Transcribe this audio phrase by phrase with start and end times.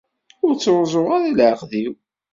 [0.45, 1.93] Ur ttruẓuɣ ara leɛqed-iw.